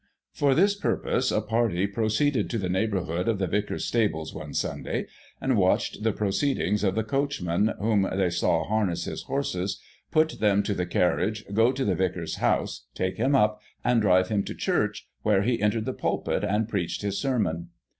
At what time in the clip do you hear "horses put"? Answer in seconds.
9.21-10.39